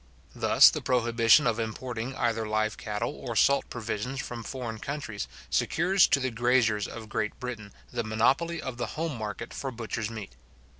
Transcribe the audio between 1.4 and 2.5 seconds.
of importing either